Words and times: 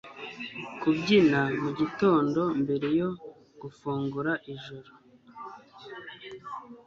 kubyina 0.81 1.41
mugitondo 1.63 2.41
mbere 2.61 2.87
yo 2.99 3.09
gufungura 3.61 4.31
ijoro 4.53 4.91